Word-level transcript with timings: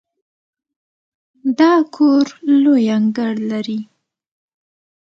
دا 1.59 1.73
کور 1.95 2.25
لوی 2.63 2.83
انګړ 2.97 3.31
لري. 3.51 3.79